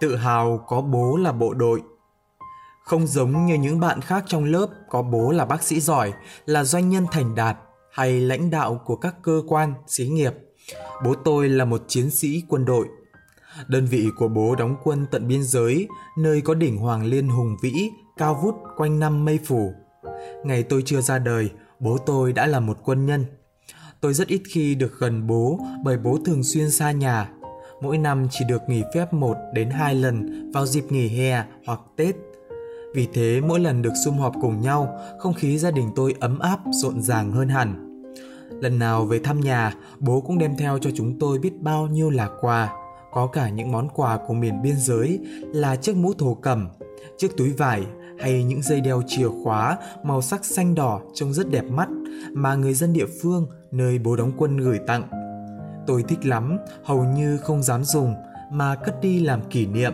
[0.00, 1.82] tự hào có bố là bộ đội.
[2.84, 6.12] Không giống như những bạn khác trong lớp có bố là bác sĩ giỏi,
[6.46, 7.56] là doanh nhân thành đạt
[7.92, 10.32] hay lãnh đạo của các cơ quan, xí nghiệp.
[11.04, 12.88] Bố tôi là một chiến sĩ quân đội.
[13.68, 15.88] Đơn vị của bố đóng quân tận biên giới,
[16.18, 19.74] nơi có đỉnh Hoàng Liên hùng vĩ, cao vút quanh năm mây phủ.
[20.44, 21.50] Ngày tôi chưa ra đời,
[21.80, 23.24] bố tôi đã là một quân nhân.
[24.00, 27.30] Tôi rất ít khi được gần bố bởi bố thường xuyên xa nhà.
[27.84, 31.80] Mỗi năm chỉ được nghỉ phép một đến hai lần vào dịp nghỉ hè hoặc
[31.96, 32.14] Tết.
[32.94, 36.38] Vì thế mỗi lần được sum họp cùng nhau, không khí gia đình tôi ấm
[36.38, 38.02] áp, rộn ràng hơn hẳn.
[38.50, 42.10] Lần nào về thăm nhà, bố cũng đem theo cho chúng tôi biết bao nhiêu
[42.10, 42.72] là quà.
[43.12, 45.20] Có cả những món quà của miền biên giới
[45.52, 46.68] là chiếc mũ thổ cẩm,
[47.18, 47.82] chiếc túi vải
[48.18, 51.88] hay những dây đeo chìa khóa màu sắc xanh đỏ trông rất đẹp mắt
[52.32, 55.23] mà người dân địa phương nơi bố đóng quân gửi tặng.
[55.86, 58.14] Tôi thích lắm, hầu như không dám dùng
[58.50, 59.92] mà cất đi làm kỷ niệm.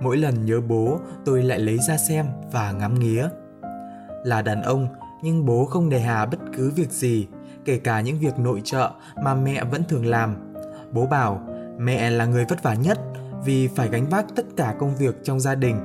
[0.00, 3.28] Mỗi lần nhớ bố, tôi lại lấy ra xem và ngắm nghía.
[4.24, 4.88] Là đàn ông,
[5.22, 7.26] nhưng bố không đề hà bất cứ việc gì,
[7.64, 8.90] kể cả những việc nội trợ
[9.22, 10.54] mà mẹ vẫn thường làm.
[10.92, 11.48] Bố bảo,
[11.78, 12.98] mẹ là người vất vả nhất
[13.44, 15.76] vì phải gánh vác tất cả công việc trong gia đình.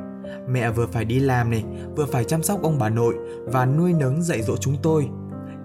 [0.48, 1.64] Mẹ vừa phải đi làm này,
[1.96, 5.10] vừa phải chăm sóc ông bà nội và nuôi nấng dạy dỗ chúng tôi.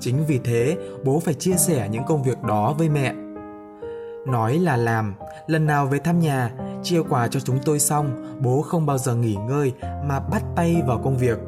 [0.01, 3.15] Chính vì thế, bố phải chia sẻ những công việc đó với mẹ.
[4.27, 5.15] Nói là làm,
[5.47, 6.51] lần nào về thăm nhà,
[6.83, 9.73] chia quà cho chúng tôi xong, bố không bao giờ nghỉ ngơi
[10.05, 11.39] mà bắt tay vào công việc.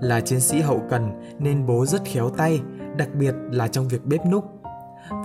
[0.00, 2.60] Là chiến sĩ hậu cần nên bố rất khéo tay,
[2.96, 4.44] đặc biệt là trong việc bếp núc.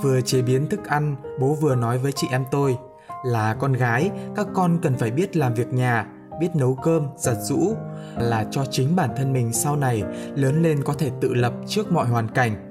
[0.02, 2.78] Vừa chế biến thức ăn, bố vừa nói với chị em tôi
[3.26, 6.08] là con gái, các con cần phải biết làm việc nhà,
[6.40, 7.76] biết nấu cơm, giặt rũ
[8.18, 10.04] là cho chính bản thân mình sau này
[10.36, 12.67] lớn lên có thể tự lập trước mọi hoàn cảnh.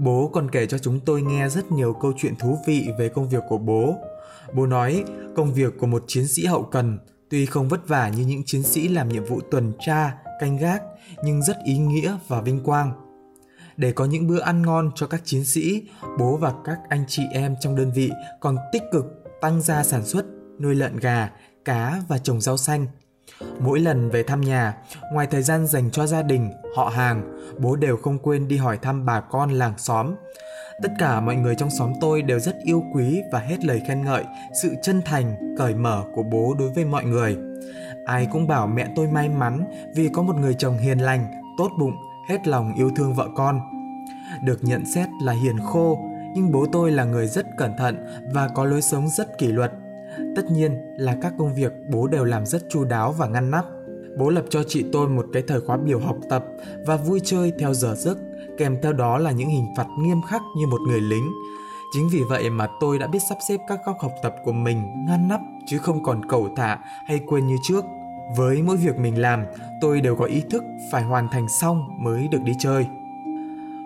[0.00, 3.28] Bố còn kể cho chúng tôi nghe rất nhiều câu chuyện thú vị về công
[3.28, 3.94] việc của bố.
[4.54, 5.04] Bố nói
[5.36, 6.98] công việc của một chiến sĩ hậu cần
[7.28, 10.82] tuy không vất vả như những chiến sĩ làm nhiệm vụ tuần tra, canh gác
[11.24, 12.92] nhưng rất ý nghĩa và vinh quang.
[13.76, 15.82] Để có những bữa ăn ngon cho các chiến sĩ,
[16.18, 18.10] bố và các anh chị em trong đơn vị
[18.40, 19.04] còn tích cực
[19.40, 20.24] tăng gia sản xuất,
[20.60, 21.30] nuôi lợn gà,
[21.64, 22.86] cá và trồng rau xanh.
[23.60, 24.76] Mỗi lần về thăm nhà,
[25.12, 28.78] ngoài thời gian dành cho gia đình, họ hàng, bố đều không quên đi hỏi
[28.82, 30.14] thăm bà con làng xóm.
[30.82, 34.04] Tất cả mọi người trong xóm tôi đều rất yêu quý và hết lời khen
[34.04, 34.24] ngợi
[34.62, 37.36] sự chân thành, cởi mở của bố đối với mọi người.
[38.06, 39.64] Ai cũng bảo mẹ tôi may mắn
[39.94, 41.26] vì có một người chồng hiền lành,
[41.58, 41.96] tốt bụng,
[42.28, 43.60] hết lòng yêu thương vợ con.
[44.44, 45.98] Được nhận xét là hiền khô,
[46.34, 47.96] nhưng bố tôi là người rất cẩn thận
[48.34, 49.72] và có lối sống rất kỷ luật
[50.36, 53.64] Tất nhiên là các công việc bố đều làm rất chu đáo và ngăn nắp.
[54.18, 56.44] Bố lập cho chị tôi một cái thời khóa biểu học tập
[56.86, 58.18] và vui chơi theo giờ giấc,
[58.58, 61.32] kèm theo đó là những hình phạt nghiêm khắc như một người lính.
[61.94, 64.82] Chính vì vậy mà tôi đã biết sắp xếp các góc học tập của mình
[65.06, 67.84] ngăn nắp chứ không còn cầu thả hay quên như trước.
[68.36, 69.44] Với mỗi việc mình làm,
[69.80, 72.86] tôi đều có ý thức phải hoàn thành xong mới được đi chơi.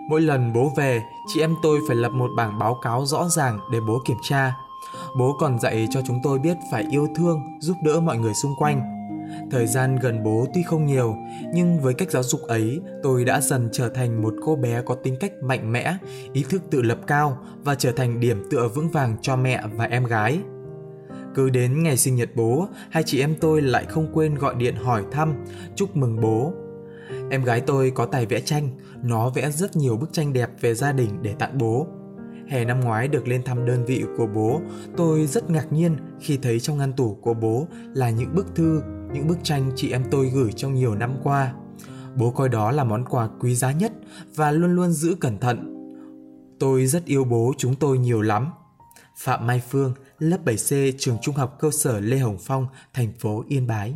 [0.09, 1.01] Mỗi lần bố về,
[1.33, 4.53] chị em tôi phải lập một bảng báo cáo rõ ràng để bố kiểm tra
[5.17, 8.55] Bố còn dạy cho chúng tôi biết phải yêu thương, giúp đỡ mọi người xung
[8.57, 8.91] quanh.
[9.51, 11.15] Thời gian gần bố tuy không nhiều,
[11.53, 14.95] nhưng với cách giáo dục ấy, tôi đã dần trở thành một cô bé có
[14.95, 15.97] tính cách mạnh mẽ,
[16.33, 19.85] ý thức tự lập cao và trở thành điểm tựa vững vàng cho mẹ và
[19.85, 20.39] em gái.
[21.35, 24.75] Cứ đến ngày sinh nhật bố, hai chị em tôi lại không quên gọi điện
[24.75, 25.45] hỏi thăm,
[25.75, 26.53] chúc mừng bố.
[27.31, 28.69] Em gái tôi có tài vẽ tranh,
[29.03, 31.87] nó vẽ rất nhiều bức tranh đẹp về gia đình để tặng bố.
[32.47, 34.61] Hè năm ngoái được lên thăm đơn vị của bố,
[34.97, 38.81] tôi rất ngạc nhiên khi thấy trong ngăn tủ của bố là những bức thư,
[39.13, 41.53] những bức tranh chị em tôi gửi trong nhiều năm qua.
[42.15, 43.93] Bố coi đó là món quà quý giá nhất
[44.35, 45.71] và luôn luôn giữ cẩn thận.
[46.59, 48.51] Tôi rất yêu bố chúng tôi nhiều lắm.
[49.17, 53.43] Phạm Mai Phương, lớp 7C trường Trung học cơ sở Lê Hồng Phong, thành phố
[53.47, 53.95] Yên Bái.